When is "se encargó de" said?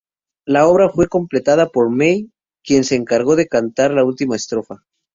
2.85-3.47